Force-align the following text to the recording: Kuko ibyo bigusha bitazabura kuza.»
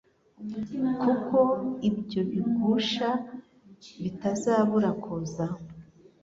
Kuko 1.01 1.37
ibyo 1.89 2.21
bigusha 2.29 3.09
bitazabura 4.01 4.89
kuza.» 5.03 5.45